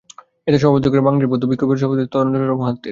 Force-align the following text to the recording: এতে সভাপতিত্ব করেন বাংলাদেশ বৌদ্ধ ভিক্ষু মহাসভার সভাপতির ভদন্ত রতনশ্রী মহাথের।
এতে 0.47 0.57
সভাপতিত্ব 0.63 0.91
করেন 0.91 1.05
বাংলাদেশ 1.07 1.29
বৌদ্ধ 1.31 1.43
ভিক্ষু 1.51 1.65
মহাসভার 1.67 1.79
সভাপতির 1.81 2.05
ভদন্ত 2.11 2.13
রতনশ্রী 2.15 2.55
মহাথের। 2.59 2.79